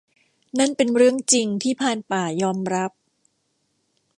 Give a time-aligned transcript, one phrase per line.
[0.59, 2.91] นั่นเป็นเรื่องจริง ที่ พรานป่า ยอมรับ